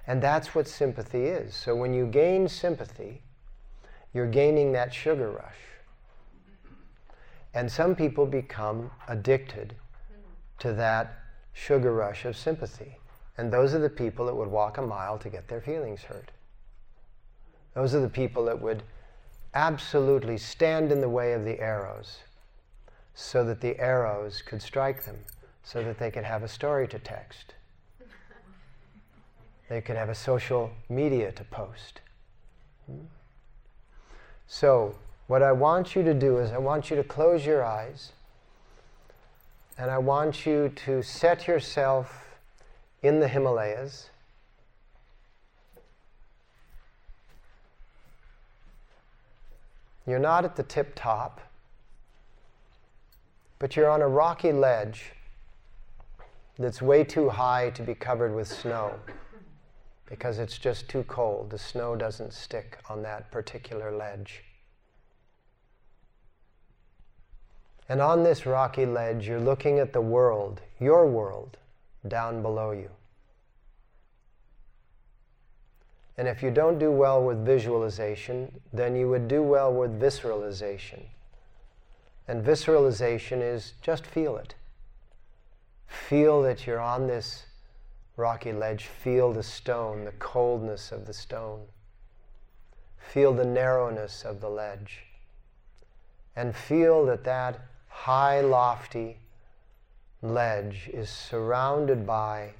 And 0.06 0.22
that's 0.22 0.54
what 0.54 0.68
sympathy 0.68 1.26
is. 1.26 1.56
So 1.56 1.76
when 1.76 1.94
you 1.94 2.06
gain 2.06 2.48
sympathy, 2.48 3.22
you're 4.14 4.28
gaining 4.28 4.74
that 4.74 4.94
sugar 4.94 5.32
rush. 5.32 5.56
And 7.54 7.72
some 7.72 7.96
people 7.96 8.26
become 8.26 8.92
addicted 9.08 9.76
to 10.60 10.74
that 10.74 11.20
sugar 11.54 11.94
rush 11.94 12.26
of 12.26 12.36
sympathy. 12.36 12.98
And 13.38 13.52
those 13.52 13.74
are 13.74 13.80
the 13.80 13.90
people 13.90 14.26
that 14.26 14.36
would 14.36 14.50
walk 14.50 14.78
a 14.78 14.82
mile 14.82 15.18
to 15.20 15.30
get 15.30 15.48
their 15.48 15.62
feelings 15.62 16.02
hurt. 16.04 16.32
Those 17.74 17.96
are 17.96 18.02
the 18.02 18.10
people 18.10 18.46
that 18.46 18.62
would 18.62 18.84
absolutely 19.54 20.38
stand 20.38 20.92
in 20.92 21.02
the 21.02 21.10
way 21.10 21.34
of 21.34 21.44
the 21.44 21.60
arrows 21.60 22.20
so 23.14 23.44
that 23.46 23.62
the 23.62 23.80
arrows 23.80 24.42
could 24.42 24.62
strike 24.62 25.06
them, 25.06 25.20
so 25.64 25.84
that 25.84 26.00
they 26.00 26.10
could 26.12 26.24
have 26.24 26.44
a 26.44 26.48
story 26.48 26.88
to 26.88 27.00
text. 27.00 27.54
They 29.74 29.82
could 29.82 29.96
have 29.96 30.10
a 30.10 30.14
social 30.14 30.70
media 30.88 31.32
to 31.32 31.44
post. 31.46 32.02
Hmm? 32.86 33.06
So, 34.46 34.96
what 35.26 35.42
I 35.42 35.52
want 35.52 35.96
you 35.96 36.04
to 36.04 36.14
do 36.14 36.38
is, 36.38 36.52
I 36.52 36.60
want 36.60 36.92
you 36.92 36.96
to 36.96 37.04
close 37.04 37.44
your 37.44 37.66
eyes 37.66 38.12
and 39.76 39.90
I 39.90 39.98
want 39.98 40.46
you 40.46 40.72
to 40.86 41.02
set 41.02 41.48
yourself 41.48 42.38
in 43.02 43.20
the 43.20 43.28
Himalayas. 43.28 44.12
You're 50.06 50.20
not 50.20 50.46
at 50.46 50.56
the 50.56 50.62
tip 50.62 50.94
top, 50.94 51.42
but 53.58 53.76
you're 53.76 53.90
on 53.90 54.04
a 54.04 54.08
rocky 54.08 54.52
ledge 54.52 55.14
that's 56.60 56.80
way 56.80 57.04
too 57.04 57.30
high 57.30 57.72
to 57.72 57.82
be 57.82 57.96
covered 57.96 58.36
with 58.36 58.48
snow 58.48 59.00
because 60.14 60.38
it's 60.38 60.60
just 60.60 60.88
too 60.88 61.02
cold. 61.06 61.50
The 61.50 61.58
snow 61.58 61.96
doesn't 61.96 62.34
stick 62.34 62.78
on 62.88 63.02
that 63.02 63.32
particular 63.32 63.92
ledge. 63.92 64.44
And 67.90 68.00
on 68.00 68.22
this 68.22 68.46
rocky 68.46 68.86
ledge, 68.86 69.28
you're 69.28 69.40
looking 69.40 69.80
at 69.80 69.92
the 69.92 70.02
world, 70.02 70.62
your 70.80 71.08
world, 71.08 71.58
down 72.08 72.44
below 72.44 72.70
you. 72.70 72.92
And 76.16 76.28
if 76.28 76.44
you 76.44 76.52
don't 76.52 76.78
do 76.78 76.92
well 76.92 77.24
with 77.24 77.44
visualization, 77.44 78.62
then 78.72 78.96
you 78.96 79.10
would 79.10 79.28
do 79.28 79.42
well 79.42 79.74
with 79.74 80.00
visceralization. 80.00 81.06
And 82.28 82.46
visceralization 82.46 83.42
is 83.42 83.74
just 83.82 84.06
feel 84.06 84.38
it. 84.38 84.54
Feel 85.88 86.44
that 86.44 86.68
you're 86.68 86.80
on 86.80 87.08
this 87.08 87.46
rocky 88.16 88.52
ledge. 88.52 88.86
Feel 88.86 89.34
the 89.34 89.44
stone, 89.44 90.06
the 90.06 90.12
coldness 90.14 90.92
of 90.92 91.06
the 91.06 91.14
stone. 91.14 91.62
Feel 92.98 93.34
the 93.34 93.46
narrowness 93.46 94.24
of 94.24 94.42
the 94.42 94.50
ledge. 94.50 95.04
And 96.36 96.56
feel 96.56 97.06
that 97.06 97.24
that 97.26 97.60
high, 97.88 98.42
lofty 98.42 99.18
ledge 100.22 100.90
is 100.92 101.10
surrounded 101.10 102.08
by 102.08 102.52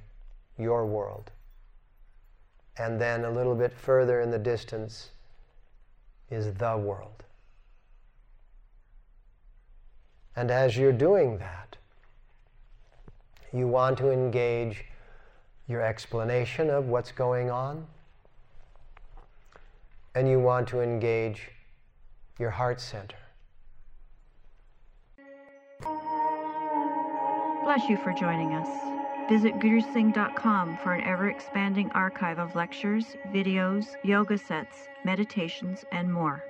your 0.58 0.86
world. 0.86 1.32
And 2.78 3.00
then 3.00 3.24
a 3.26 3.32
little 3.32 3.56
bit 3.56 3.74
further 3.74 4.22
in 4.22 4.32
the 4.32 4.40
distance 4.40 5.12
is 6.30 6.54
the 6.54 6.78
world. 6.78 7.24
And 10.36 10.50
as 10.50 10.76
you're 10.76 10.92
doing 10.92 11.38
that, 11.38 11.78
you 13.52 13.68
want 13.68 14.00
to 14.00 14.12
engage 14.12 14.86
your 15.68 15.82
explanation 15.82 16.70
of 16.70 16.88
what's 16.88 17.12
going 17.12 17.50
on, 17.50 17.86
and 20.16 20.30
you 20.30 20.40
want 20.40 20.68
to 20.68 20.82
engage 20.82 21.50
your 22.40 22.50
heart 22.50 22.82
center. 22.82 23.18
Bless 27.64 27.90
you 27.90 27.98
for 27.98 28.14
joining 28.14 28.54
us. 28.54 28.70
Visit 29.30 29.54
gurusingh.com 29.56 30.78
for 30.84 30.94
an 30.94 31.04
ever 31.06 31.30
expanding 31.30 31.90
archive 31.92 32.38
of 32.38 32.56
lectures, 32.56 33.16
videos, 33.32 33.96
yoga 34.04 34.38
sets, 34.38 34.90
meditations, 35.06 35.86
and 35.92 36.14
more. 36.14 36.44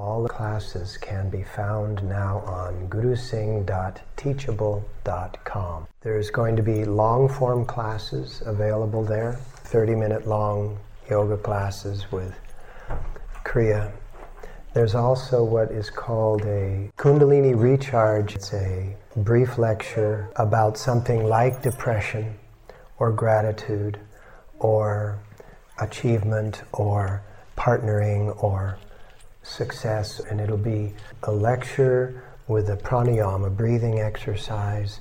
All 0.00 0.22
the 0.22 0.30
classes 0.30 0.96
can 0.96 1.28
be 1.28 1.42
found 1.42 2.02
now 2.02 2.38
on 2.46 2.88
gurusingh.teachable.com. 2.88 5.88
There's 6.00 6.30
going 6.30 6.56
to 6.56 6.62
be 6.62 6.86
long 6.86 7.28
form 7.28 7.66
classes 7.66 8.42
available 8.46 9.04
there, 9.04 9.34
30 9.34 9.94
minute 9.96 10.26
long 10.26 10.78
yoga 11.10 11.36
classes 11.36 12.10
with 12.10 12.34
Kriya. 13.44 13.92
There's 14.72 14.94
also 14.94 15.44
what 15.44 15.70
is 15.70 15.90
called 15.90 16.46
a 16.46 16.90
Kundalini 16.96 17.54
Recharge. 17.54 18.36
It's 18.36 18.54
a 18.54 18.96
brief 19.16 19.58
lecture 19.58 20.30
about 20.36 20.78
something 20.78 21.24
like 21.24 21.60
depression 21.60 22.38
or 22.98 23.12
gratitude 23.12 24.00
or 24.60 25.18
achievement 25.78 26.62
or 26.72 27.20
partnering 27.54 28.42
or 28.42 28.78
success, 29.42 30.20
and 30.20 30.40
it'll 30.40 30.56
be 30.56 30.92
a 31.24 31.32
lecture 31.32 32.24
with 32.48 32.68
a 32.70 32.76
pranayama, 32.76 33.46
a 33.46 33.50
breathing 33.50 34.00
exercise, 34.00 35.00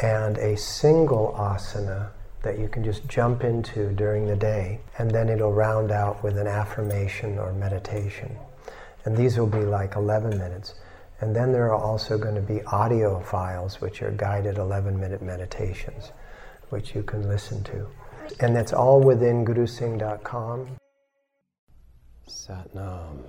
and 0.00 0.38
a 0.38 0.56
single 0.56 1.34
asana 1.38 2.10
that 2.42 2.58
you 2.58 2.68
can 2.68 2.84
just 2.84 3.06
jump 3.08 3.42
into 3.42 3.90
during 3.92 4.26
the 4.26 4.36
day, 4.36 4.80
and 4.98 5.10
then 5.10 5.28
it'll 5.28 5.52
round 5.52 5.90
out 5.90 6.22
with 6.22 6.38
an 6.38 6.46
affirmation 6.46 7.38
or 7.38 7.52
meditation. 7.52 8.36
And 9.04 9.16
these 9.16 9.38
will 9.38 9.46
be 9.46 9.64
like 9.64 9.96
11 9.96 10.38
minutes. 10.38 10.74
And 11.20 11.34
then 11.34 11.50
there 11.50 11.72
are 11.72 11.74
also 11.74 12.18
going 12.18 12.34
to 12.34 12.40
be 12.40 12.62
audio 12.64 13.20
files, 13.20 13.80
which 13.80 14.02
are 14.02 14.10
guided 14.10 14.58
11 14.58 14.98
minute 15.00 15.22
meditations, 15.22 16.12
which 16.68 16.94
you 16.94 17.02
can 17.02 17.26
listen 17.26 17.64
to. 17.64 17.86
And 18.40 18.54
that's 18.54 18.72
all 18.72 19.00
within 19.00 19.44
gurusingh.com. 19.44 20.76
Satnam. 22.28 23.22